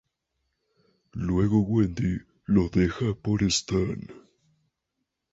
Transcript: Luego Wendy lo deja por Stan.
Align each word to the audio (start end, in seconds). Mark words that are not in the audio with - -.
Luego 1.13 1.59
Wendy 1.59 2.21
lo 2.47 2.69
deja 2.69 3.13
por 3.21 3.43
Stan. 3.43 3.99